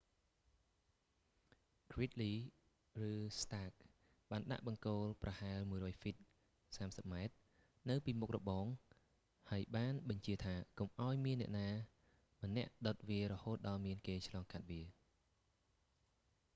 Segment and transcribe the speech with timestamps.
[1.91, 2.51] gridley ហ្គ្រីត
[3.01, 3.09] លី ឬ
[3.39, 3.73] stark
[4.23, 6.15] ស្តាក បានដាក់បង្គោលប្រហែល 100 ហ្វីត
[6.63, 7.33] 30 ម៉ែត្រ
[7.89, 8.65] នៅពីមុខរបង
[9.49, 11.69] ហើយបានបញ្ជាថា កុំឱ្យមាននរណា
[12.43, 14.81] ម្នាក់ដុតវារហូតដល់មានគេឆ្លងកាត់វា